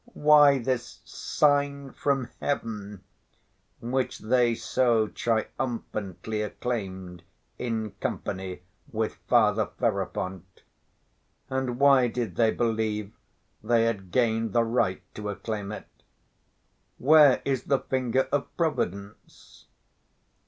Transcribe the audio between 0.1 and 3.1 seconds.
Why this "sign from heaven,"